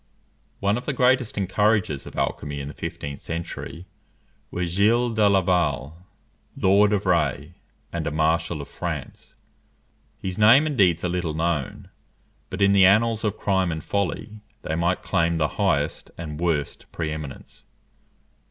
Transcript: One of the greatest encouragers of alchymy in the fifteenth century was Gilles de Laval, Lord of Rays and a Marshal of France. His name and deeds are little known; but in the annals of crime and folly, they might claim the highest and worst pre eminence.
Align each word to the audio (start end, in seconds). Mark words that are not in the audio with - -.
One 0.61 0.79
of 0.79 0.87
the 0.87 0.93
greatest 0.97 1.37
encouragers 1.37 2.07
of 2.07 2.15
alchymy 2.15 2.59
in 2.59 2.67
the 2.69 2.73
fifteenth 2.73 3.19
century 3.19 3.85
was 4.49 4.71
Gilles 4.71 5.11
de 5.13 5.29
Laval, 5.29 6.07
Lord 6.57 6.91
of 6.91 7.05
Rays 7.05 7.51
and 7.93 8.07
a 8.07 8.11
Marshal 8.11 8.63
of 8.63 8.67
France. 8.67 9.35
His 10.19 10.39
name 10.39 10.65
and 10.65 10.75
deeds 10.75 11.03
are 11.05 11.09
little 11.09 11.35
known; 11.35 11.89
but 12.49 12.63
in 12.63 12.71
the 12.71 12.83
annals 12.87 13.23
of 13.23 13.37
crime 13.37 13.71
and 13.71 13.83
folly, 13.83 14.41
they 14.63 14.73
might 14.73 15.03
claim 15.03 15.37
the 15.37 15.49
highest 15.59 16.09
and 16.17 16.39
worst 16.41 16.91
pre 16.91 17.11
eminence. 17.11 17.63